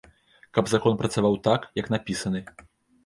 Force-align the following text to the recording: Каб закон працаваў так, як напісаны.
Каб 0.57 0.71
закон 0.71 0.97
працаваў 1.03 1.37
так, 1.49 1.69
як 1.81 1.93
напісаны. 1.97 2.47